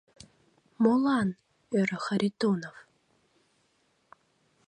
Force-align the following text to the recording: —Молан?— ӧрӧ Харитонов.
—Молан?— 0.83 1.29
ӧрӧ 1.79 1.97
Харитонов. 2.05 2.75